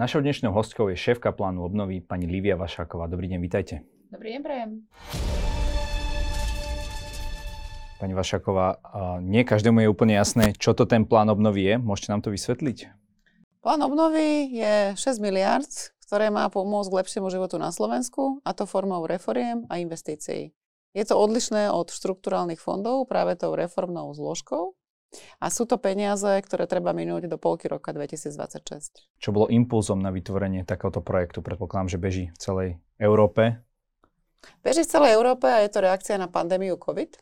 [0.00, 3.04] Našou dnešnou hostkou je šéfka plánu obnovy, pani Lívia Vašáková.
[3.04, 3.84] Dobrý deň, vítajte.
[4.08, 4.70] Dobrý deň, prajem.
[8.00, 8.80] Pani Vašáková,
[9.20, 11.74] nie každému je úplne jasné, čo to ten plán obnovy je.
[11.76, 12.88] Môžete nám to vysvetliť?
[13.60, 15.68] Plán obnovy je 6 miliard,
[16.08, 20.56] ktoré má pomôcť k lepšiemu životu na Slovensku, a to formou reforiem a investícií.
[20.96, 24.79] Je to odlišné od štrukturálnych fondov práve tou reformnou zložkou,
[25.42, 29.18] a sú to peniaze, ktoré treba minúť do polky roka 2026.
[29.18, 31.42] Čo bolo impulzom na vytvorenie takéhoto projektu?
[31.42, 32.68] Predpokladám, že beží v celej
[33.02, 33.58] Európe.
[34.62, 37.18] Beží v celej Európe a je to reakcia na pandémiu COVID.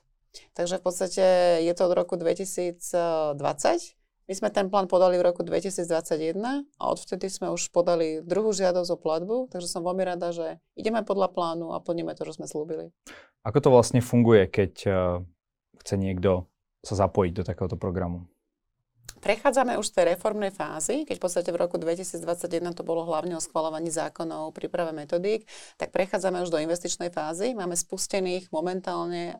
[0.55, 1.24] Takže v podstate
[1.64, 2.84] je to od roku 2020.
[4.28, 6.36] My sme ten plán podali v roku 2021
[6.77, 11.00] a odvtedy sme už podali druhú žiadosť o platbu, takže som veľmi rada, že ideme
[11.00, 12.92] podľa plánu a plníme to, čo sme slúbili.
[13.48, 14.95] Ako to vlastne funguje, keď eh,
[15.80, 16.45] chce niekto
[16.82, 18.27] sa zapojiť do takéhoto programu?
[19.19, 23.34] Prechádzame už z tej reformnej fázy, keď v podstate v roku 2021 to bolo hlavne
[23.34, 25.42] o schvalovaní zákonov, príprave metodík,
[25.74, 27.50] tak prechádzame už do investičnej fázy.
[27.50, 29.34] Máme spustených momentálne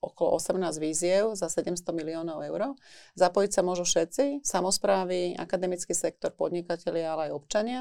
[0.00, 2.72] okolo 18 víziev za 700 miliónov eur.
[3.12, 7.80] Zapojiť sa môžu všetci, samozprávy, akademický sektor, podnikatelia, ale aj občania.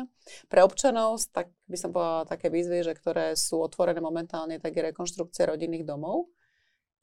[0.51, 4.91] Pre občanov, tak by som povedala také výzvy, že ktoré sú otvorené momentálne, tak je
[4.91, 6.27] rekonštrukcia rodinných domov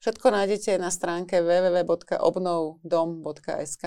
[0.01, 3.85] Všetko nájdete na stránke www.obnovdom.sk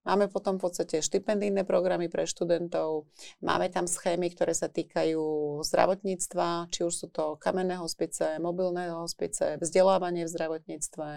[0.00, 3.04] Máme potom v podstate štipendijné programy pre študentov,
[3.44, 5.20] máme tam schémy, ktoré sa týkajú
[5.60, 11.08] zdravotníctva, či už sú to kamenné hospice, mobilné hospice, vzdelávanie v zdravotníctve.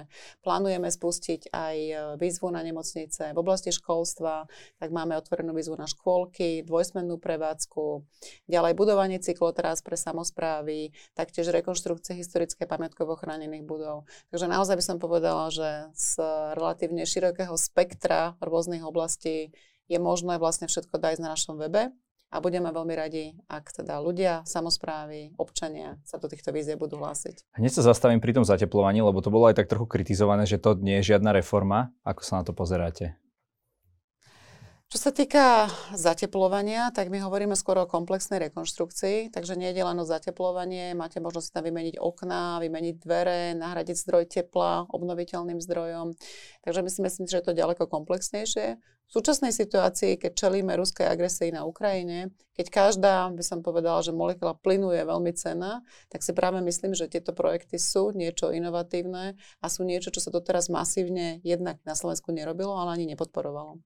[0.44, 3.32] Plánujeme spustiť aj e, výzvu na nemocnice.
[3.32, 8.04] V oblasti školstva tak máme otvorenú výzvu na škôlky, dvojsmennú prevádzku,
[8.52, 14.12] ďalej budovanie cyklotrás pre samozprávy, taktiež rekonštrukcie historické pamiatkovo chránených budov.
[14.28, 16.20] Takže naozaj by som povedala, že z
[16.52, 19.54] relatívne širokého spektra rôznych rôznych oblastí
[19.86, 21.94] je možné vlastne všetko dať na našom webe
[22.34, 27.46] a budeme veľmi radi, ak teda ľudia, samozprávy, občania sa do týchto vízie budú hlásiť.
[27.54, 30.74] Hneď sa zastavím pri tom zateplovaní, lebo to bolo aj tak trochu kritizované, že to
[30.82, 31.94] nie je žiadna reforma.
[32.02, 33.14] Ako sa na to pozeráte?
[34.94, 39.98] Čo sa týka zateplovania, tak my hovoríme skoro o komplexnej rekonštrukcii, takže nie je len
[39.98, 46.14] o zateplovanie, máte možnosť tam vymeniť okná, vymeniť dvere, nahradiť zdroj tepla obnoviteľným zdrojom.
[46.62, 48.78] Takže my si myslím, že je to ďaleko komplexnejšie.
[48.78, 54.14] V súčasnej situácii, keď čelíme ruskej agresii na Ukrajine, keď každá, by som povedala, že
[54.14, 55.82] molekula plynu je veľmi cená,
[56.14, 60.30] tak si práve myslím, že tieto projekty sú niečo inovatívne a sú niečo, čo sa
[60.30, 63.82] doteraz masívne jednak na Slovensku nerobilo, ale ani nepodporovalo.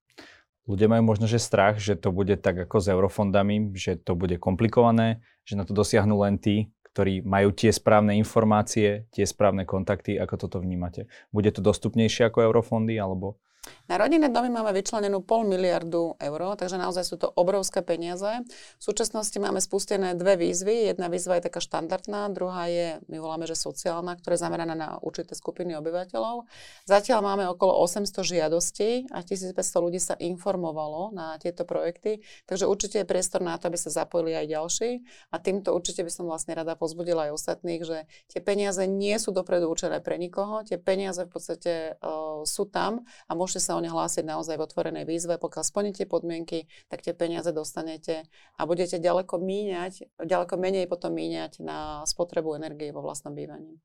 [0.67, 4.35] Ľudia majú možno, že strach, že to bude tak ako s eurofondami, že to bude
[4.35, 10.19] komplikované, že na to dosiahnu len tí, ktorí majú tie správne informácie, tie správne kontakty.
[10.19, 11.07] Ako toto vnímate?
[11.31, 13.39] Bude to dostupnejšie ako eurofondy, alebo
[13.87, 18.43] na rodinné domy máme vyčlenenú pol miliardu eur, takže naozaj sú to obrovské peniaze.
[18.77, 20.91] V súčasnosti máme spustené dve výzvy.
[20.91, 24.89] Jedna výzva je taká štandardná, druhá je, my voláme, že sociálna, ktorá je zameraná na
[24.99, 26.45] určité skupiny obyvateľov.
[26.83, 33.01] Zatiaľ máme okolo 800 žiadostí a 1500 ľudí sa informovalo na tieto projekty, takže určite
[33.01, 34.89] je priestor na to, aby sa zapojili aj ďalší.
[35.31, 37.97] A týmto určite by som vlastne rada pozbudila aj ostatných, že
[38.27, 43.07] tie peniaze nie sú dopredu určené pre nikoho, tie peniaze v podstate uh, sú tam
[43.27, 45.41] a môžete môžete sa o ne hlásiť naozaj v otvorenej výzve.
[45.41, 51.57] Pokiaľ splníte podmienky, tak tie peniaze dostanete a budete ďaleko míňať, ďaleko menej potom míňať
[51.65, 53.81] na spotrebu energie vo vlastnom bývaní.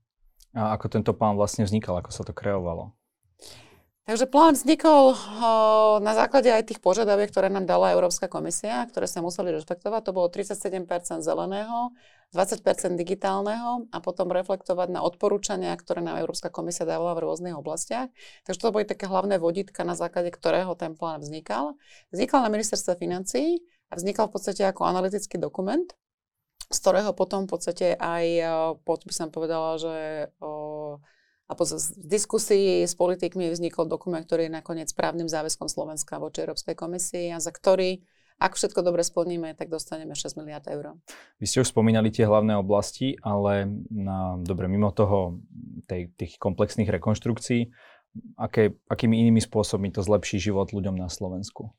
[0.53, 2.93] A ako tento plán vlastne vznikal, ako sa to kreovalo?
[4.03, 5.15] Takže plán vznikol
[6.03, 10.11] na základe aj tých požiadaviek, ktoré nám dala Európska komisia, ktoré sa museli rešpektovať.
[10.11, 11.95] To bolo 37% zeleného,
[12.35, 18.11] 20% digitálneho a potom reflektovať na odporúčania, ktoré nám Európska komisia dávala v rôznych oblastiach.
[18.43, 21.79] Takže to boli také hlavné vodítka, na základe ktorého ten plán vznikal.
[22.11, 25.87] Vznikal na ministerstve financií a vznikal v podstate ako analytický dokument,
[26.73, 28.27] z ktorého potom v podstate aj,
[28.83, 29.95] pod, by som povedala, že
[31.53, 31.69] a po
[32.01, 37.39] diskusii s politikmi vznikol dokument, ktorý je nakoniec právnym záväzkom Slovenska voči Európskej komisii a
[37.45, 38.01] za ktorý
[38.43, 40.99] ak všetko dobre splníme, tak dostaneme 6 miliard eur.
[41.39, 45.39] Vy ste už spomínali tie hlavné oblasti, ale na, dobre, mimo toho
[45.87, 47.71] tej, tých komplexných rekonštrukcií,
[48.35, 51.71] aké, akými inými spôsobmi to zlepší život ľuďom na Slovensku?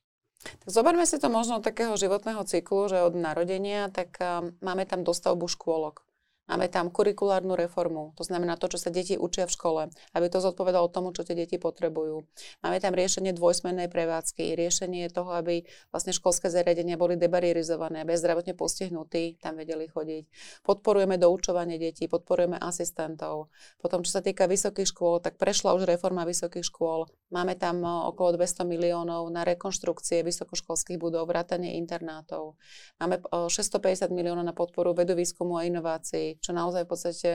[0.44, 4.16] Tak zoberme si to možno od takého životného cyklu, že od narodenia, tak
[4.64, 6.04] máme tam dostavbu škôlok.
[6.44, 9.82] Máme tam kurikulárnu reformu, to znamená to, čo sa deti učia v škole,
[10.12, 12.28] aby to zodpovedalo tomu, čo tie deti potrebujú.
[12.60, 15.64] Máme tam riešenie dvojsmennej prevádzky, riešenie toho, aby
[15.96, 20.24] vlastne školské zariadenia boli debarierizované, aby zdravotne postihnutí tam vedeli chodiť.
[20.68, 23.48] Podporujeme doučovanie detí, podporujeme asistentov.
[23.80, 27.08] Potom, čo sa týka vysokých škôl, tak prešla už reforma vysokých škôl.
[27.32, 32.60] Máme tam okolo 200 miliónov na rekonštrukcie vysokoškolských budov, vrátanie internátov.
[33.00, 37.32] Máme 650 miliónov na podporu vedu, výskumu a inovácií čo naozaj v podstate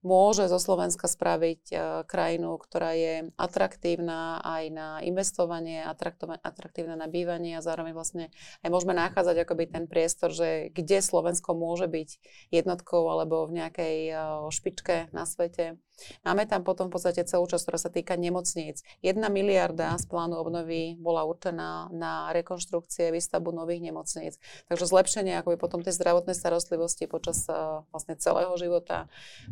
[0.00, 7.60] môže zo Slovenska spraviť uh, krajinu, ktorá je atraktívna aj na investovanie, atraktívna na bývanie
[7.60, 8.24] a zároveň vlastne
[8.64, 12.08] aj môžeme nachádzať akoby ten priestor, že kde Slovensko môže byť
[12.50, 15.76] jednotkou alebo v nejakej uh, špičke na svete.
[16.24, 18.82] Máme tam potom v podstate celú časť, ktorá sa týka nemocníc.
[19.00, 24.36] Jedna miliarda z plánu obnovy bola určená na rekonštrukcie, výstavbu nových nemocníc.
[24.68, 29.06] Takže zlepšenie akoby potom tej zdravotnej starostlivosti počas uh, vlastne celého života.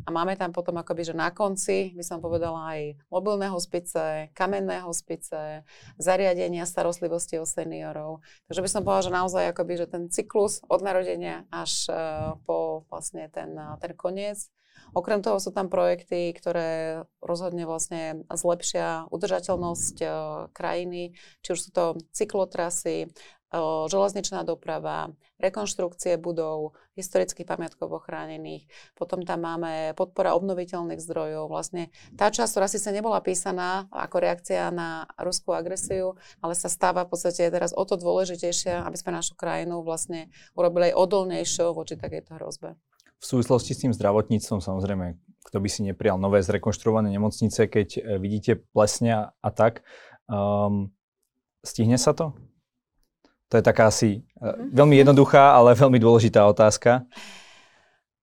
[0.05, 4.83] A máme tam potom akoby, že na konci, by som povedala, aj mobilné hospice, kamenné
[4.85, 5.65] hospice,
[5.97, 8.21] zariadenia starostlivosti o seniorov.
[8.49, 11.97] Takže by som povedala, že naozaj akoby, že ten cyklus od narodenia až uh,
[12.45, 14.49] po vlastne ten, ten koniec
[14.93, 20.11] Okrem toho sú tam projekty, ktoré rozhodne vlastne zlepšia udržateľnosť uh,
[20.55, 23.11] krajiny, či už sú to cyklotrasy,
[23.89, 25.09] železničná doprava,
[25.41, 28.69] rekonštrukcie budov, historických pamiatkov ochránených.
[28.93, 31.49] Potom tam máme podpora obnoviteľných zdrojov.
[31.49, 31.89] Vlastne
[32.19, 37.17] tá časť, ktorá síce nebola písaná ako reakcia na ruskú agresiu, ale sa stáva v
[37.17, 42.37] podstate teraz o to dôležitejšia, aby sme našu krajinu vlastne urobili aj odolnejšou voči takejto
[42.37, 42.77] hrozbe.
[43.19, 45.19] V súvislosti s tým zdravotníctvom samozrejme,
[45.49, 49.83] kto by si neprijal nové zrekonštruované nemocnice, keď e, vidíte plesne a tak,
[50.31, 50.93] um,
[51.65, 52.37] stihne sa to?
[53.49, 54.77] To je taká asi mm-hmm.
[54.77, 57.09] veľmi jednoduchá, ale veľmi dôležitá otázka.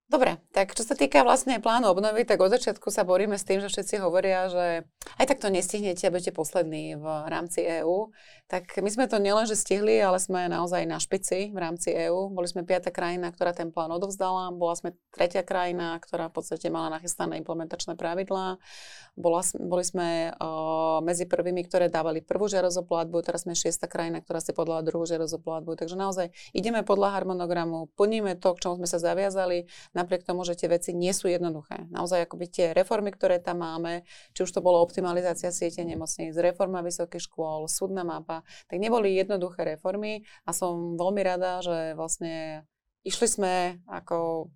[0.06, 3.58] Dobre, tak čo sa týka vlastne plánu obnovy, tak od začiatku sa boríme s tým,
[3.58, 4.86] že všetci hovoria, že
[5.18, 8.14] aj tak to nestihnete a budete poslední v rámci EÚ.
[8.46, 12.30] Tak my sme to nielenže stihli, ale sme naozaj na špici v rámci EÚ.
[12.30, 14.54] Boli sme piata krajina, ktorá ten plán odovzdala.
[14.54, 18.62] Bola sme tretia krajina, ktorá v podstate mala nachystané implementačné pravidlá.
[19.18, 23.26] Boli sme uh, medzi prvými, ktoré dávali prvú žiarosť o platbu.
[23.26, 25.82] Teraz sme šiesta krajina, ktorá si podala druhú žiarosť o platbu.
[25.82, 29.66] Takže naozaj ideme podľa harmonogramu, plníme to, k čomu sme sa zaviazali
[29.96, 31.88] napriek tomu, že tie veci nie sú jednoduché.
[31.90, 34.04] Naozaj akoby tie reformy, ktoré tam máme,
[34.36, 39.64] či už to bolo optimalizácia siete nemocníc, reforma vysokých škôl, súdna mapa, tak neboli jednoduché
[39.64, 42.68] reformy a som veľmi rada, že vlastne
[43.08, 43.54] išli sme
[43.88, 44.52] ako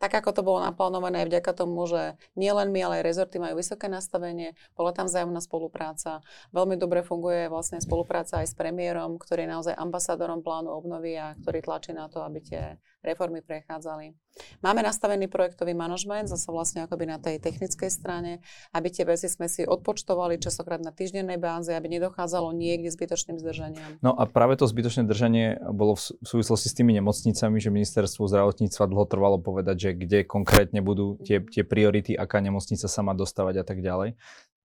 [0.00, 3.92] tak ako to bolo naplánované, vďaka tomu, že nielen my, ale aj rezorty majú vysoké
[3.92, 6.24] nastavenie, bola tam vzájomná spolupráca.
[6.56, 11.36] Veľmi dobre funguje vlastne spolupráca aj s premiérom, ktorý je naozaj ambasádorom plánu obnovy a
[11.36, 14.16] ktorý tlačí na to, aby tie reformy prechádzali.
[14.62, 18.40] Máme nastavený projektový manažment, zase vlastne akoby na tej technickej strane,
[18.72, 23.98] aby tie veci sme si odpočtovali časokrát na týždennej báze, aby nedochádzalo niekde zbytočným zdržaniam.
[24.00, 28.84] No a práve to zbytočné držanie bolo v súvislosti s tými nemocnicami, že ministerstvo zdravotníctva
[28.86, 33.62] dlho trvalo povedať, že kde konkrétne budú tie, tie priority, aká nemocnica sa má dostávať
[33.62, 34.16] a tak ďalej.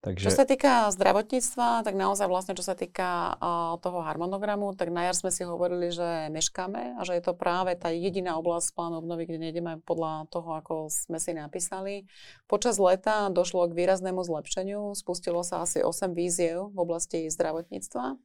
[0.05, 0.29] Takže...
[0.29, 5.09] Čo sa týka zdravotníctva, tak naozaj vlastne, čo sa týka uh, toho harmonogramu, tak na
[5.09, 9.01] jar sme si hovorili, že meškáme a že je to práve tá jediná oblasť plánu
[9.01, 12.05] obnovy, kde nejdeme podľa toho, ako sme si napísali.
[12.45, 18.21] Počas leta došlo k výraznému zlepšeniu, spustilo sa asi 8 víziev v oblasti zdravotníctva.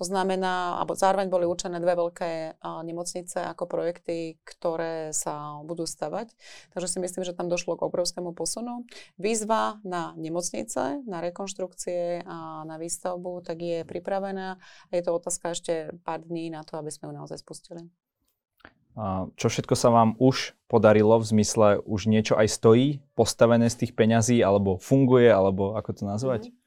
[0.00, 6.32] To znamená, alebo zároveň boli určené dve veľké nemocnice ako projekty, ktoré sa budú stavať.
[6.76, 8.84] Takže si myslím, že tam došlo k obrovskému posunu.
[9.16, 14.56] Výzva na nemocnice, na rekonštrukcie a na výstavbu, tak je pripravená.
[14.94, 17.88] Je to otázka ešte pár dní na to, aby sme ju naozaj spustili.
[19.40, 23.96] Čo všetko sa vám už podarilo v zmysle, už niečo aj stojí postavené z tých
[23.96, 26.52] peňazí, alebo funguje, alebo ako to nazvať?
[26.52, 26.61] Mm-hmm.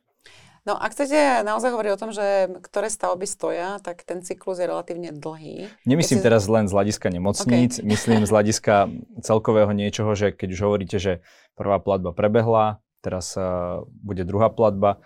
[0.66, 4.66] No ak chcete naozaj hovoriť o tom, že ktoré stavby stoja, tak ten cyklus je
[4.66, 5.70] relatívne dlhý.
[5.86, 6.26] Nemyslím si...
[6.26, 7.86] teraz len z hľadiska nemocníc, okay.
[7.86, 8.90] myslím z hľadiska
[9.22, 11.22] celkového niečoho, že keď už hovoríte, že
[11.54, 15.06] prvá platba prebehla, teraz uh, bude druhá platba,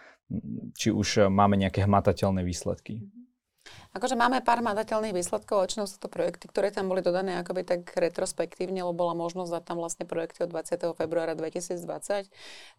[0.79, 3.03] či už máme nejaké hmatateľné výsledky.
[3.89, 7.89] Akože máme pár madateľných výsledkov, väčšinou sú to projekty, ktoré tam boli dodané akoby tak
[7.97, 10.93] retrospektívne, lebo bola možnosť dať tam vlastne projekty od 20.
[10.93, 12.29] februára 2020.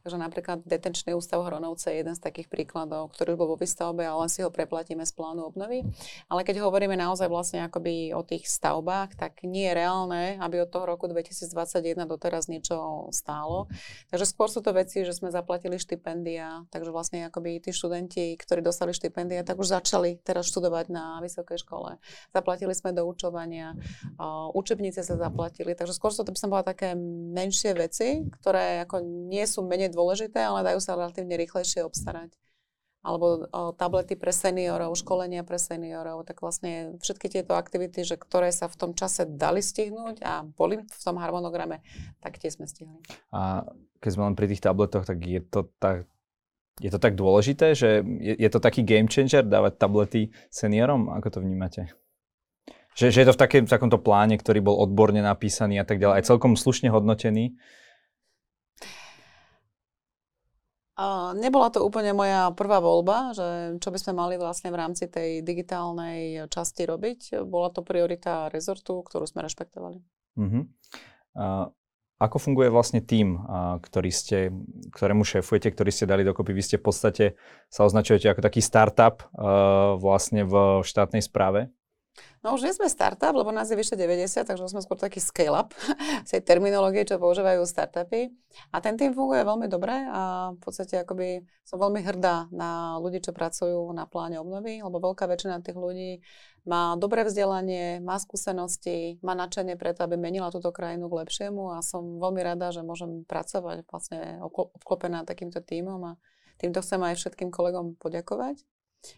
[0.06, 4.30] Takže napríklad detenčný ústav Hronovce je jeden z takých príkladov, ktorý bol vo výstavbe, ale
[4.30, 5.82] si ho preplatíme z plánu obnovy.
[6.30, 10.70] Ale keď hovoríme naozaj vlastne akoby o tých stavbách, tak nie je reálne, aby od
[10.70, 13.66] toho roku 2021 doteraz niečo stálo.
[14.14, 18.62] Takže skôr sú to veci, že sme zaplatili štipendia, takže vlastne akoby tí študenti, ktorí
[18.62, 21.96] dostali štipendia, tak už začali teraz študovať na na vysokej škole,
[22.36, 23.72] zaplatili sme do učovania,
[24.52, 26.92] učebnice sa zaplatili, takže skôr to by som bola také
[27.32, 29.00] menšie veci, ktoré ako
[29.32, 32.36] nie sú menej dôležité, ale dajú sa relatívne rýchlejšie obstarať
[33.00, 38.52] alebo o, tablety pre seniorov, školenia pre seniorov, tak vlastne všetky tieto aktivity, že ktoré
[38.52, 41.80] sa v tom čase dali stihnúť a boli v tom harmonograme,
[42.20, 43.00] tak tie sme stihli.
[43.32, 43.64] A
[44.04, 46.04] keď sme len pri tých tabletoch, tak je to tak,
[46.78, 50.22] je to tak dôležité, že je, je to taký game changer dávať tablety
[50.52, 51.10] seniorom?
[51.10, 51.90] Ako to vnímate?
[52.94, 55.98] Že, že je to v, takém, v takomto pláne, ktorý bol odborne napísaný a tak
[55.98, 57.58] ďalej, aj celkom slušne hodnotený,
[61.00, 65.08] Uh, nebola to úplne moja prvá voľba, že čo by sme mali vlastne v rámci
[65.08, 67.40] tej digitálnej časti robiť.
[67.48, 69.96] Bola to priorita rezortu, ktorú sme rešpektovali.
[70.36, 70.68] Uh-huh.
[71.32, 71.72] Uh,
[72.20, 73.40] ako funguje vlastne tým,
[73.80, 74.52] ktorý ste,
[74.92, 76.52] ktorému šéfujete, ktorý ste dali dokopy?
[76.52, 77.24] Vy ste v podstate
[77.72, 79.24] sa označujete ako taký startup
[79.96, 81.72] vlastne v štátnej správe.
[82.40, 85.76] No už nie sme startup, lebo nás je vyše 90, takže sme skôr taký scale-up
[86.28, 88.32] z tej terminológie, čo používajú startupy.
[88.72, 93.20] A ten tým funguje veľmi dobre a v podstate akoby som veľmi hrdá na ľudí,
[93.20, 96.24] čo pracujú na pláne obnovy, lebo veľká väčšina tých ľudí
[96.64, 101.84] má dobré vzdelanie, má skúsenosti, má nadšenie preto, aby menila túto krajinu k lepšiemu a
[101.84, 106.12] som veľmi rada, že môžem pracovať vlastne obklopená takýmto tímom a
[106.56, 108.64] týmto chcem aj všetkým kolegom poďakovať.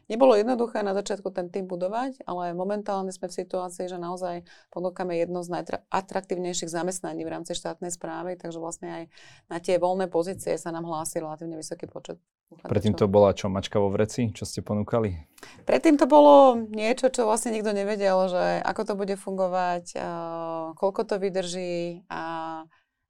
[0.06, 5.18] Nebolo jednoduché na začiatku ten tým budovať, ale momentálne sme v situácii, že naozaj ponúkame
[5.18, 9.02] jedno z najatraktívnejších zamestnaní v rámci štátnej správy, takže vlastne aj
[9.50, 12.22] na tie voľné pozície sa nám hlási relatívne vysoký počet.
[12.52, 15.16] Predtým to bola čo, mačka vo vreci, čo ste ponúkali?
[15.64, 19.96] Predtým to bolo niečo, čo vlastne nikto nevedel, že ako to bude fungovať,
[20.76, 22.22] koľko to vydrží a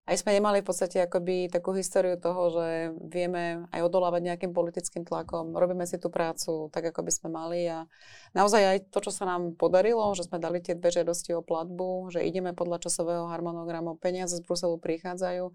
[0.03, 2.67] aj sme nemali v podstate akoby takú históriu toho, že
[3.07, 7.61] vieme aj odolávať nejakým politickým tlakom, robíme si tú prácu tak, ako by sme mali
[7.71, 7.87] a
[8.35, 12.11] naozaj aj to, čo sa nám podarilo, že sme dali tie dve žiadosti o platbu,
[12.11, 15.55] že ideme podľa časového harmonogramu, peniaze z Bruselu prichádzajú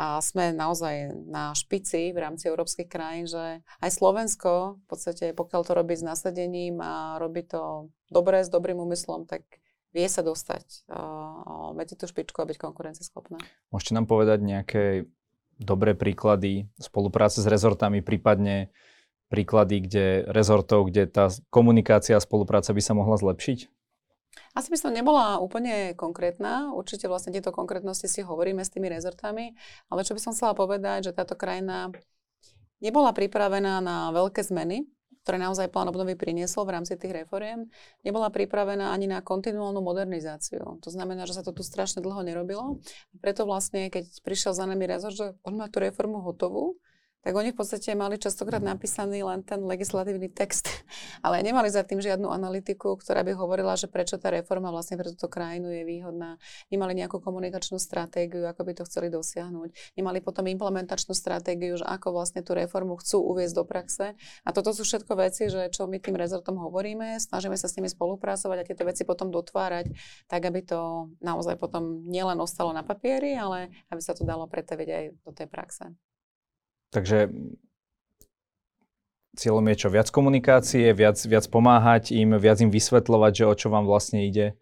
[0.00, 5.60] a sme naozaj na špici v rámci európskych krajín, že aj Slovensko v podstate, pokiaľ
[5.66, 9.44] to robí s nasadením a robí to dobre, s dobrým úmyslom, tak
[9.90, 13.38] vie sa dostať uh, medzi tú špičku a byť konkurenceschopná.
[13.74, 14.84] Môžete nám povedať nejaké
[15.60, 18.72] dobré príklady spolupráce s rezortami, prípadne
[19.30, 23.68] príklady, kde rezortov, kde tá komunikácia a spolupráca by sa mohla zlepšiť?
[24.54, 26.74] Asi by som nebola úplne konkrétna.
[26.74, 29.54] Určite vlastne tieto konkrétnosti si hovoríme s tými rezortami,
[29.86, 31.94] ale čo by som chcela povedať, že táto krajina
[32.82, 34.86] nebola pripravená na veľké zmeny,
[35.22, 37.68] ktoré naozaj plán obnovy priniesol v rámci tých reforiem,
[38.02, 40.80] nebola pripravená ani na kontinuálnu modernizáciu.
[40.80, 42.80] To znamená, že sa to tu strašne dlho nerobilo.
[43.20, 46.80] Preto vlastne, keď prišiel za nami rezort, že on má tú reformu hotovú,
[47.20, 50.72] tak oni v podstate mali častokrát napísaný len ten legislatívny text,
[51.24, 55.12] ale nemali za tým žiadnu analytiku, ktorá by hovorila, že prečo tá reforma vlastne pre
[55.12, 56.40] túto krajinu je výhodná.
[56.72, 60.00] Nemali nejakú komunikačnú stratégiu, ako by to chceli dosiahnuť.
[60.00, 64.16] Nemali potom implementačnú stratégiu, že ako vlastne tú reformu chcú uviezť do praxe.
[64.44, 67.92] A toto sú všetko veci, že čo my tým rezortom hovoríme, snažíme sa s nimi
[67.92, 69.92] spolupracovať a tieto veci potom dotvárať,
[70.24, 74.88] tak aby to naozaj potom nielen ostalo na papieri, ale aby sa to dalo pretaviť
[74.88, 76.09] aj do tej praxe.
[76.90, 77.30] Takže
[79.38, 79.88] cieľom je čo?
[79.88, 84.58] Viac komunikácie, viac, viac pomáhať im, viac im vysvetľovať, že o čo vám vlastne ide?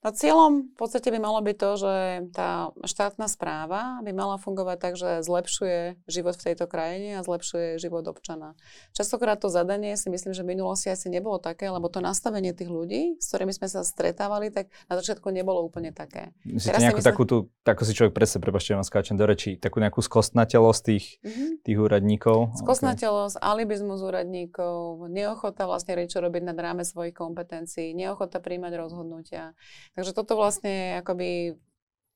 [0.00, 1.94] No cieľom v podstate by malo byť to, že
[2.32, 7.76] tá štátna správa by mala fungovať tak, že zlepšuje život v tejto krajine a zlepšuje
[7.76, 8.56] život občana.
[8.96, 12.70] Častokrát to zadanie si myslím, že v minulosti asi nebolo také, lebo to nastavenie tých
[12.72, 16.32] ľudí, s ktorými sme sa stretávali, tak na začiatku nebolo úplne také.
[16.46, 17.10] Myslíte nejakú myslím...
[17.12, 21.06] takú tú, ako si človek presne, prepašte, vám skáčem do rečí, takú nejakú skostnatelosť tých,
[21.20, 21.48] mm-hmm.
[21.66, 22.56] tých úradníkov?
[22.58, 23.46] Skostnatelosť, okay.
[23.46, 29.52] alibizmus úradníkov, neochota vlastne niečo robiť nad ráme svojich kompetencií, neochota príjmať rozhodnutia.
[29.96, 31.58] Takže toto vlastne akoby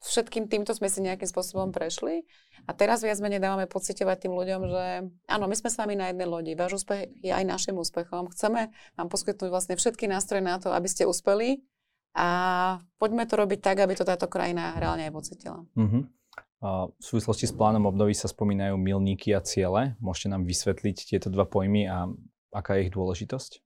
[0.05, 2.29] všetkým týmto sme si nejakým spôsobom prešli
[2.69, 4.85] a teraz viac menej dávame pocitovať tým ľuďom, že
[5.33, 8.69] áno, my sme s vami na jednej lodi, váš úspech je aj našim úspechom, chceme
[9.01, 11.65] vám poskytnúť vlastne všetky nástroje na to, aby ste uspeli
[12.13, 12.29] a
[13.01, 15.65] poďme to robiť tak, aby to táto krajina reálne aj pocitila.
[15.73, 16.05] Uh-huh.
[16.65, 19.97] A v súvislosti s plánom obnovy sa spomínajú milníky a ciele.
[20.01, 22.09] Môžete nám vysvetliť tieto dva pojmy a
[22.55, 23.64] aká je ich dôležitosť?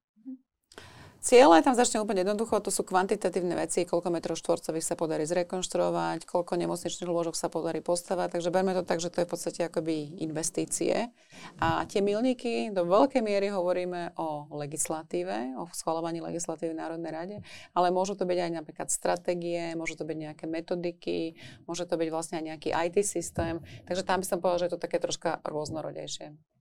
[1.19, 6.23] Ciele tam začne úplne jednoducho, to sú kvantitatívne veci, koľko metrov štvorcových sa podarí zrekonštruovať,
[6.23, 9.61] koľko nemocničných lôžok sa podarí postavať, takže berme to tak, že to je v podstate
[9.67, 11.11] akoby investície.
[11.59, 17.37] A tie milníky, do veľkej miery hovoríme o legislatíve, o schvalovaní legislatívy v Národnej rade,
[17.75, 21.35] ale môžu to byť aj napríklad stratégie, môžu to byť nejaké metodiky,
[21.67, 23.59] môže to byť vlastne aj nejaký IT systém,
[23.91, 26.58] takže tam by som povedala, že je to také troška rôznorodejšie.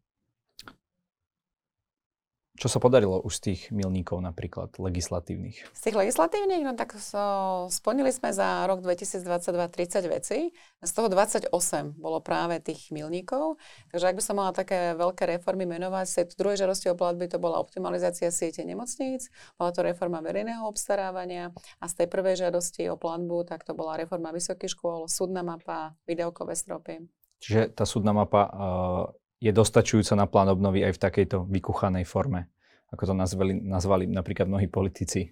[2.57, 5.69] Čo sa podarilo už z tých milníkov napríklad legislatívnych?
[5.77, 9.21] Z tých legislatívnych, no tak so, splnili sme za rok 2022
[9.69, 10.39] 30 vecí.
[10.81, 11.53] Z toho 28
[12.01, 13.61] bolo práve tých milníkov.
[13.93, 17.37] Takže ak by som mala také veľké reformy menovať, z druhej žiadosti o platby to
[17.37, 19.29] bola optimalizácia siete nemocníc,
[19.61, 24.01] bola to reforma verejného obstarávania a z tej prvej žiadosti o platbu, tak to bola
[24.01, 27.05] reforma vysokých škôl, súdna mapa, videokové stropy.
[27.37, 29.05] Čiže tá súdna mapa uh,
[29.37, 32.49] je dostačujúca na plán obnovy aj v takejto vykuchanej forme,
[32.89, 35.29] ako to nazvali, nazvali napríklad mnohí politici.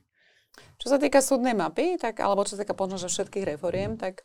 [0.79, 4.23] Čo sa týka súdnej mapy, tak, alebo čo sa týka možno, že všetkých reforiem, tak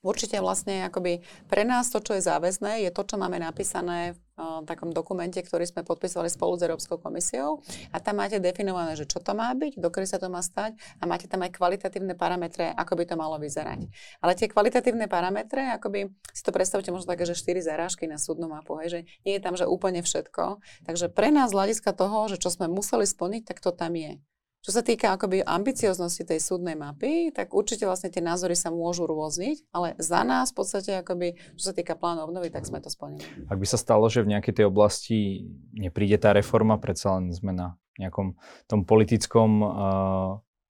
[0.00, 4.64] Určite vlastne akoby pre nás to, čo je záväzné, je to, čo máme napísané v
[4.64, 7.60] takom dokumente, ktorý sme podpísali spolu s Európskou komisiou.
[7.92, 11.04] A tam máte definované, že čo to má byť, dokedy sa to má stať a
[11.04, 13.92] máte tam aj kvalitatívne parametre, ako by to malo vyzerať.
[14.24, 18.48] Ale tie kvalitatívne parametre, akoby si to predstavte možno také, že 4 zarážky na súdnu
[18.48, 20.64] mapu, hej, že nie je tam, že úplne všetko.
[20.88, 24.16] Takže pre nás z hľadiska toho, že čo sme museli splniť, tak to tam je.
[24.60, 29.08] Čo sa týka akoby ambicioznosti tej súdnej mapy, tak určite vlastne tie názory sa môžu
[29.08, 32.92] rôzniť, ale za nás v podstate akoby, čo sa týka plánu obnovy, tak sme to
[32.92, 33.24] splnili.
[33.48, 37.56] Ak by sa stalo, že v nejakej tej oblasti nepríde tá reforma, predsa len sme
[37.56, 38.36] na nejakom
[38.68, 39.70] tom politickom uh,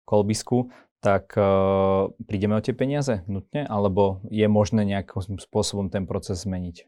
[0.06, 0.70] kolbisku,
[1.02, 6.86] tak uh, prídeme o tie peniaze nutne, alebo je možné nejakým spôsobom ten proces zmeniť?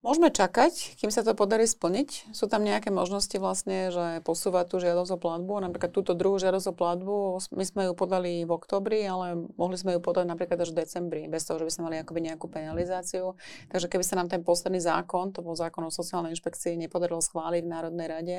[0.00, 2.32] Môžeme čakať, kým sa to podarí splniť.
[2.32, 5.60] Sú tam nejaké možnosti vlastne, že posúvať tú žiadosť o platbu.
[5.60, 7.16] Napríklad túto druhú žiadosť o platbu,
[7.52, 11.22] my sme ju podali v oktobri, ale mohli sme ju podať napríklad až v decembri,
[11.28, 13.36] bez toho, že by sme mali akoby nejakú penalizáciu.
[13.68, 17.60] Takže keby sa nám ten posledný zákon, to bol zákon o sociálnej inšpekcii, nepodarilo schváliť
[17.60, 18.38] v Národnej rade,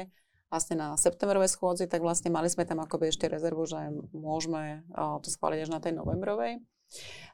[0.50, 5.30] vlastne na septembrovej schôdzi, tak vlastne mali sme tam akoby ešte rezervu, že môžeme to
[5.30, 6.58] schváliť až na tej novembrovej.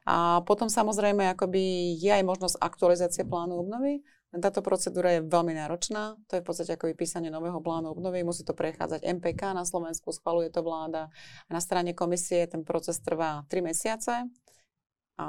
[0.06, 4.06] A potom samozrejme akoby je aj možnosť aktualizácie plánu obnovy.
[4.28, 6.20] Táto procedúra je veľmi náročná.
[6.28, 8.20] To je v podstate ako vypísanie nového plánu obnovy.
[8.20, 11.08] Musí to prechádzať MPK na Slovensku, schvaluje to vláda.
[11.48, 14.28] A na strane komisie ten proces trvá 3 mesiace.
[15.16, 15.26] A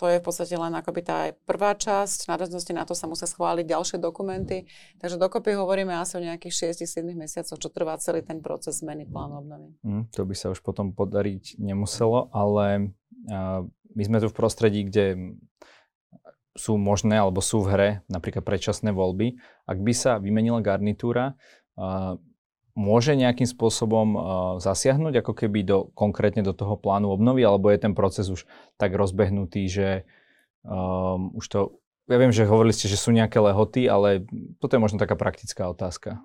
[0.00, 2.24] to je v podstate len akoby tá prvá časť.
[2.24, 4.64] V na to sa musia schváliť ďalšie dokumenty.
[4.96, 9.44] Takže dokopy hovoríme asi o nejakých 6-7 mesiacoch, čo trvá celý ten proces zmeny plánu
[9.44, 9.76] obnovy.
[9.84, 12.96] Mm, to by sa už potom podariť nemuselo, ale
[13.28, 13.60] uh,
[13.92, 15.36] my sme tu v prostredí, kde
[16.58, 19.38] sú možné alebo sú v hre napríklad predčasné voľby.
[19.70, 21.38] Ak by sa vymenila garnitúra,
[22.74, 24.14] môže nejakým spôsobom
[24.62, 28.46] zasiahnuť ako keby do, konkrétne do toho plánu obnovy, alebo je ten proces už
[28.78, 29.88] tak rozbehnutý, že
[30.64, 31.60] um, už to...
[32.10, 34.26] Ja viem, že hovorili ste, že sú nejaké lehoty, ale
[34.58, 36.18] toto je možno taká praktická otázka.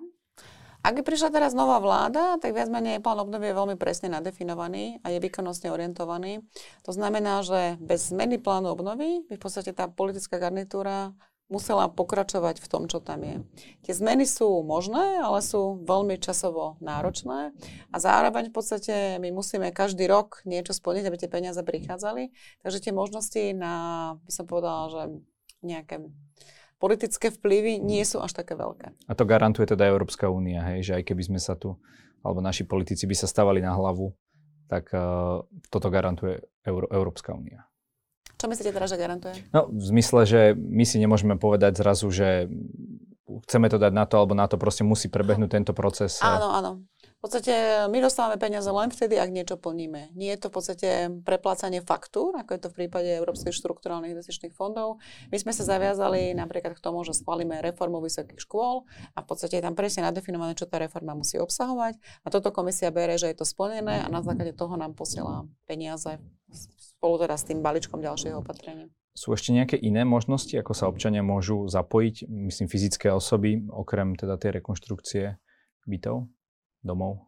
[0.86, 5.02] Ak by prišla teraz nová vláda, tak viac menej plán obnovy je veľmi presne nadefinovaný
[5.02, 6.46] a je výkonnostne orientovaný.
[6.86, 11.10] To znamená, že bez zmeny plánu obnovy by v podstate tá politická garnitúra
[11.50, 13.42] musela pokračovať v tom, čo tam je.
[13.82, 17.50] Tie zmeny sú možné, ale sú veľmi časovo náročné
[17.90, 22.30] a zároveň v podstate my musíme každý rok niečo splniť, aby tie peniaze prichádzali.
[22.62, 23.74] Takže tie možnosti na,
[24.22, 25.02] by som povedala, že
[25.66, 25.98] nejaké
[26.76, 28.92] politické vplyvy nie sú až také veľké.
[29.08, 31.76] A to garantuje teda Európska únia, hej, že aj keby sme sa tu,
[32.20, 34.12] alebo naši politici by sa stavali na hlavu,
[34.66, 37.64] tak uh, toto garantuje Euró- Európska únia.
[38.36, 39.32] Čo myslíte teraz, že garantuje?
[39.48, 42.52] No, v zmysle, že my si nemôžeme povedať zrazu, že
[43.48, 46.20] chceme to dať na to, alebo na to proste musí prebehnúť tento proces.
[46.20, 46.70] Áno, áno.
[47.16, 50.12] V podstate my dostávame peniaze len vtedy, ak niečo plníme.
[50.12, 50.88] Nie je to v podstate
[51.24, 55.00] preplácanie faktúr, ako je to v prípade Európskych štruktúrálnych investičných fondov.
[55.32, 58.84] My sme sa zaviazali napríklad k tomu, že schválime reformu vysokých škôl
[59.16, 61.96] a v podstate je tam presne nadefinované, čo tá reforma musí obsahovať.
[62.22, 66.20] A toto komisia bere, že je to splnené a na základe toho nám posiela peniaze
[66.52, 68.92] spolu teda s tým balíčkom ďalšieho opatrenia.
[69.16, 74.36] Sú ešte nejaké iné možnosti, ako sa občania môžu zapojiť, myslím fyzické osoby, okrem teda
[74.36, 75.40] tej rekonštrukcie
[75.88, 76.28] bytov?
[76.86, 77.26] Domov?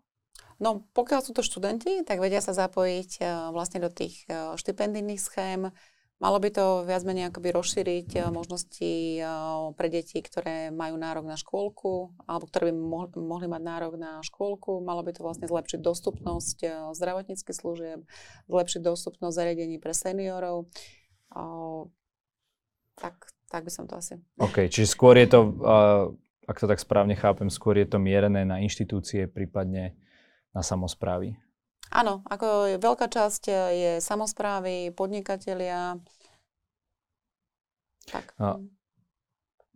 [0.59, 5.23] No, pokiaľ sú to študenti, tak vedia sa zapojiť uh, vlastne do tých uh, štipendijných
[5.23, 5.71] schém.
[6.18, 9.23] Malo by to viac menej akoby rozšíriť uh, možnosti
[9.79, 12.79] pre deti, ktoré majú nárok na škôlku, alebo ktoré by
[13.23, 14.83] mohli, mať nárok na škôlku.
[14.83, 18.03] Malo by to vlastne zlepšiť dostupnosť zdravotníckých služieb,
[18.51, 20.66] zlepšiť dostupnosť zariadení pre seniorov.
[22.99, 23.14] Tak,
[23.47, 24.18] tak by som to asi...
[24.42, 25.40] OK, čiže skôr je to
[26.48, 29.92] ak to tak správne chápem, skôr je to mierené na inštitúcie, prípadne
[30.56, 31.37] na samozprávy.
[31.92, 36.00] Áno, ako veľká časť je samozprávy, podnikatelia.
[38.08, 38.32] Tak.
[38.40, 38.56] A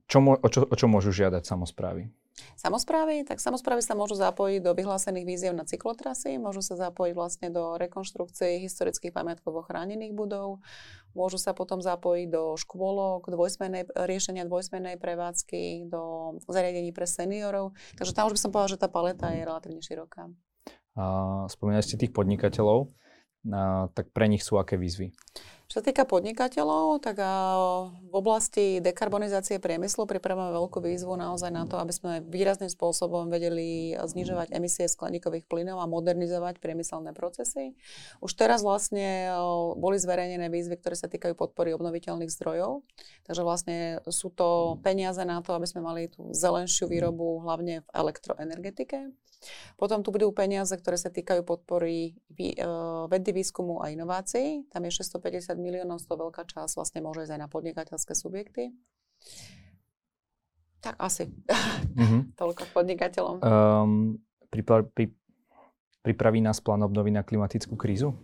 [0.08, 2.08] čo, o, čo, o čo môžu žiadať samozprávy?
[2.57, 7.49] Samozprávy, tak samozprávy sa môžu zapojiť do vyhlásených víziev na cyklotrasy, môžu sa zapojiť vlastne
[7.53, 10.64] do rekonštrukcie historických pamiatkovo chránených budov,
[11.12, 17.77] môžu sa potom zapojiť do škôlok, dvojsmenej, riešenia dvojsmennej prevádzky, do zariadení pre seniorov.
[18.01, 20.33] Takže tam už by som povedala, že tá paleta je relatívne široká.
[20.97, 21.05] A
[21.49, 22.88] spomínali ste tých podnikateľov,
[23.53, 25.12] a, tak pre nich sú aké výzvy?
[25.72, 27.16] Čo sa týka podnikateľov, tak
[27.96, 33.96] v oblasti dekarbonizácie priemyslu pripravujeme veľkú výzvu naozaj na to, aby sme výrazným spôsobom vedeli
[33.96, 37.72] znižovať emisie skleníkových plynov a modernizovať priemyselné procesy.
[38.20, 39.32] Už teraz vlastne
[39.80, 42.85] boli zverejnené výzvy, ktoré sa týkajú podpory obnoviteľných zdrojov.
[43.24, 47.88] Takže vlastne sú to peniaze na to, aby sme mali tú zelenšiu výrobu hlavne v
[47.96, 49.08] elektroenergetike.
[49.74, 52.14] Potom tu budú peniaze, ktoré sa týkajú podpory
[53.11, 54.70] vedy, výskumu a inovácií.
[54.70, 58.75] Tam je 650 miliónov, toho veľká časť vlastne môže ísť aj na podnikateľské subjekty.
[60.83, 61.31] Tak asi.
[61.94, 62.20] Mm-hmm.
[62.40, 63.37] Toľko podnikateľom.
[63.38, 64.18] Um,
[64.51, 65.14] pripra- pri,
[66.03, 68.18] pripraví nás plán obnovy na klimatickú krízu?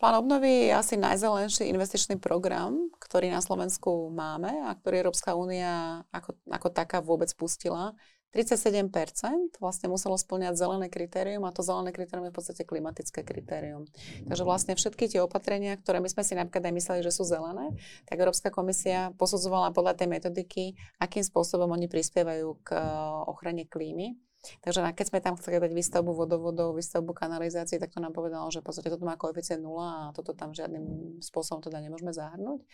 [0.00, 6.02] Plán obnovy je asi najzelenší investičný program, ktorý na Slovensku máme a ktorý Európska únia
[6.10, 7.94] ako, ako taká vôbec pustila.
[8.32, 13.84] 37% vlastne muselo splňať zelené kritérium a to zelené kritérium je v podstate klimatické kritérium.
[14.24, 17.76] Takže vlastne všetky tie opatrenia, ktoré my sme si napríklad aj mysleli, že sú zelené,
[18.08, 20.64] tak Európska komisia posudzovala podľa tej metodiky,
[20.96, 22.82] akým spôsobom oni prispievajú k eh,
[23.28, 24.16] ochrane klímy.
[24.62, 28.58] Takže keď sme tam chceli dať výstavbu vodovodov, výstavbu kanalizácií, tak to nám povedalo, že
[28.58, 32.66] v podstate toto má koeficient 0 a toto tam žiadnym spôsobom teda nemôžeme zahrnúť.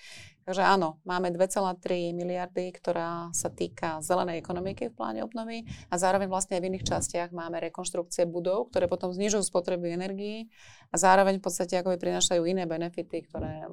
[0.49, 6.33] Takže áno, máme 2,3 miliardy, ktorá sa týka zelenej ekonomiky v pláne obnovy a zároveň
[6.33, 10.49] vlastne aj v iných častiach máme rekonštrukcie budov, ktoré potom znižujú spotreby energií
[10.89, 13.69] a zároveň v podstate akoby prinášajú iné benefity, ktoré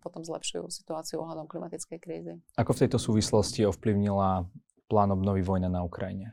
[0.00, 2.40] potom zlepšujú situáciu ohľadom klimatickej krízy.
[2.56, 4.48] Ako v tejto súvislosti ovplyvnila
[4.88, 6.32] plán obnovy vojna na Ukrajine?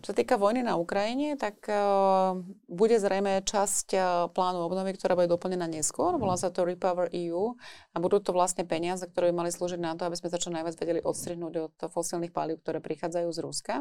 [0.00, 2.36] Čo týka vojny na Ukrajine, tak uh,
[2.68, 6.14] bude zrejme časť uh, plánu obnovy, ktorá bude doplnená neskôr.
[6.16, 7.56] Volá sa to Repower EU
[7.92, 10.54] a budú to vlastne peniaze, ktoré by mali slúžiť na to, aby sme sa čo
[10.54, 13.74] najviac vedeli odstrihnúť od fosílnych palív, ktoré prichádzajú z Ruska.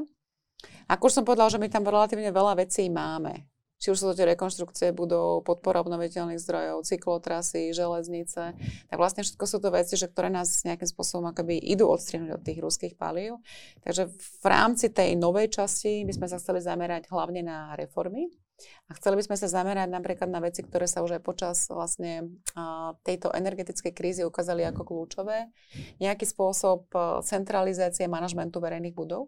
[0.89, 4.17] Ako už som povedala, že my tam relatívne veľa vecí máme či už sú to
[4.17, 8.55] tie rekonštrukcie budov, podpora obnoviteľných zdrojov, cyklotrasy, železnice,
[8.89, 12.43] tak vlastne všetko sú to veci, že ktoré nás nejakým spôsobom akoby idú odstrihnúť od
[12.43, 13.43] tých ruských palív.
[13.83, 18.31] Takže v rámci tej novej časti by sme sa chceli zamerať hlavne na reformy,
[18.87, 22.39] a chceli by sme sa zamerať napríklad na veci, ktoré sa už aj počas vlastne
[23.03, 25.51] tejto energetickej krízy ukázali ako kľúčové.
[25.99, 26.87] Nejaký spôsob
[27.27, 29.27] centralizácie manažmentu verejných budov,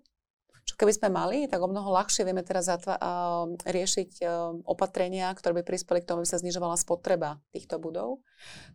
[0.67, 5.31] čo keby sme mali, tak o mnoho ľahšie vieme teraz zatva- uh, riešiť uh, opatrenia,
[5.31, 8.19] ktoré by prispeli k tomu, aby sa znižovala spotreba týchto budov.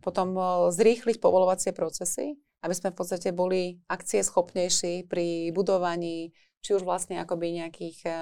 [0.01, 2.33] Potom uh, zrýchliť povolovacie procesy,
[2.65, 8.15] aby sme v podstate boli akcie schopnejší pri budovaní či už vlastne akoby nejakých uh,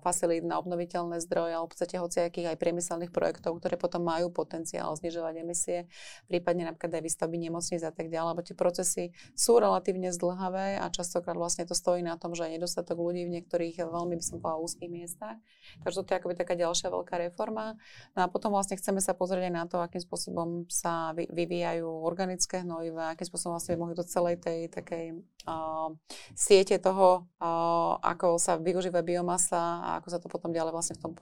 [0.00, 4.96] facilít na obnoviteľné zdroje, alebo v podstate hociakých aj priemyselných projektov, ktoré potom majú potenciál
[4.96, 5.78] znižovať emisie,
[6.24, 9.04] prípadne napríklad aj výstavby nemocníc a tak ďalej, lebo tie procesy
[9.36, 13.34] sú relatívne zdlhavé a častokrát vlastne to stojí na tom, že je nedostatok ľudí v
[13.36, 15.36] niektorých veľmi, by som povedala, úzkých miestach.
[15.84, 17.76] Takže to je akoby taká ďalšia veľká reforma.
[18.16, 22.64] No a potom vlastne chceme sa pozrieť aj na to, akým spôsobom sa vyvíjajú organické
[22.64, 25.92] hnojiva, akým spôsobom vlastne by mohli do celej tej takej uh,
[26.32, 31.02] siete toho uh, ako sa využíva biomasa a ako sa to potom ďalej vlastne v
[31.08, 31.12] tom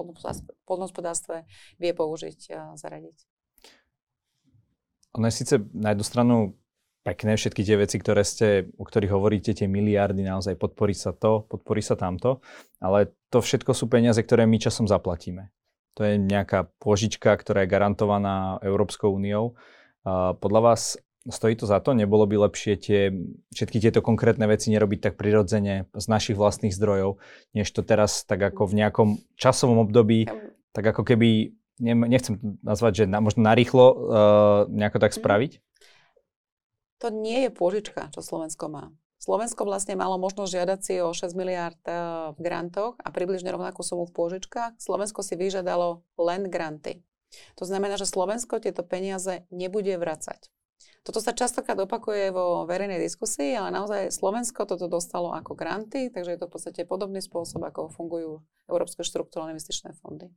[0.68, 1.46] podnospodárstve
[1.80, 3.16] vie použiť a zaradiť.
[5.18, 6.36] Ono je síce na jednu stranu
[7.00, 11.48] pekné všetky tie veci, ktoré ste, o ktorých hovoríte, tie miliardy, naozaj podporí sa to,
[11.48, 12.44] podporí sa tamto,
[12.78, 15.48] ale to všetko sú peniaze, ktoré my časom zaplatíme.
[15.98, 19.58] To je nejaká pôžička, ktorá je garantovaná Európskou úniou.
[20.06, 21.92] Podľa vás Stojí to za to?
[21.92, 23.12] Nebolo by lepšie tie,
[23.52, 27.20] všetky tieto konkrétne veci nerobiť tak prirodzene z našich vlastných zdrojov,
[27.52, 30.24] než to teraz tak ako v nejakom časovom období,
[30.72, 31.52] tak ako keby,
[31.84, 33.96] nechcem nazvať, že na, možno narýchlo uh,
[34.72, 35.18] nejako tak mhm.
[35.20, 35.52] spraviť?
[37.04, 38.88] To nie je pôžička, čo Slovensko má.
[39.20, 43.84] Slovensko vlastne malo možnosť žiadať si o 6 miliard eh, v grantoch a približne rovnakú
[43.84, 44.80] sumu v pôžičkách.
[44.80, 47.04] Slovensko si vyžiadalo len granty.
[47.60, 50.48] To znamená, že Slovensko tieto peniaze nebude vracať.
[51.00, 56.36] Toto sa častokrát opakuje vo verejnej diskusii, ale naozaj Slovensko toto dostalo ako granty, takže
[56.36, 60.28] je to v podstate podobný spôsob, ako fungujú Európske štruktúrne investičné fondy.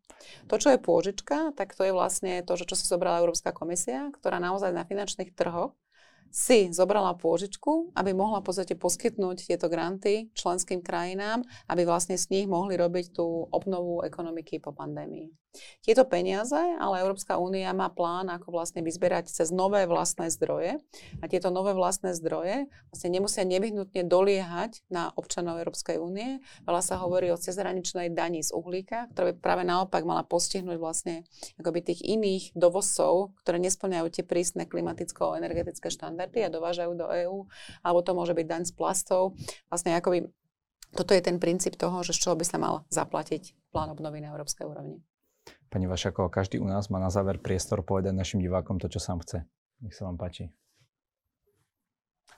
[0.48, 4.40] To, čo je pôžička, tak to je vlastne to, čo si zobrala Európska komisia, ktorá
[4.40, 5.76] naozaj na finančných trhoch
[6.34, 12.32] si zobrala pôžičku, aby mohla v podstate poskytnúť tieto granty členským krajinám, aby vlastne s
[12.34, 15.43] nich mohli robiť tú obnovu ekonomiky po pandémii.
[15.86, 20.82] Tieto peniaze, ale Európska únia má plán, ako vlastne vyzberať cez nové vlastné zdroje.
[21.22, 26.42] A tieto nové vlastné zdroje vlastne nemusia nevyhnutne doliehať na občanov Európskej únie.
[26.66, 31.28] Veľa sa hovorí o cezhraničnej dani z uhlíka, ktorá by práve naopak mala postihnúť vlastne
[31.62, 37.46] akoby tých iných dovozcov, ktoré nesplňajú tie prísne klimaticko-energetické štandardy a dovážajú do EÚ,
[37.86, 39.38] alebo to môže byť daň z plastov.
[39.70, 40.34] Vlastne akoby
[40.94, 44.30] toto je ten princíp toho, že z čoho by sa mal zaplatiť plán obnovy na
[44.30, 45.02] európskej úrovni.
[45.74, 49.26] Pani Vašaková, každý u nás má na záver priestor povedať našim divákom to, čo sám
[49.26, 49.42] chce.
[49.82, 50.54] Nech sa vám páči.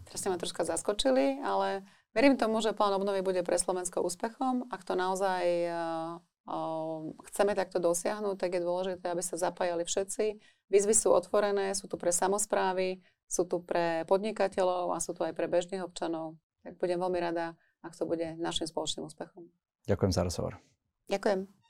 [0.08, 1.84] Teraz ste ma troška zaskočili, ale
[2.16, 4.72] verím tomu, že plán obnovy bude pre Slovensko úspechom.
[4.72, 10.40] Ak to naozaj uh, uh, chceme takto dosiahnuť, tak je dôležité, aby sa zapájali všetci.
[10.72, 15.36] Výzvy sú otvorené, sú tu pre samozprávy, sú tu pre podnikateľov a sú tu aj
[15.36, 16.40] pre bežných občanov.
[16.64, 19.52] Tak budem veľmi rada, ak to bude našim spoločným úspechom.
[19.92, 20.56] Ďakujem za rozhovor.
[21.12, 21.65] Ďakujem.